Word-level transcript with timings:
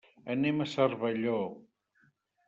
Anem 0.35 0.63
a 0.63 0.65
Cervelló. 0.71 1.35